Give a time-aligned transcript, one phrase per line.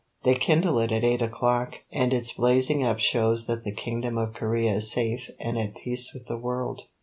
[0.23, 4.33] They kindle it at eight o'clock, and its blazing up shows that the kingdom of
[4.33, 6.85] Corea is safe and at peace with the world."